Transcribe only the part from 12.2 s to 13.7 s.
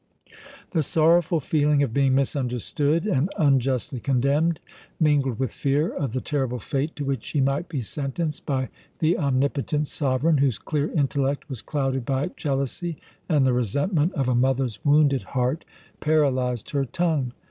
jealousy and the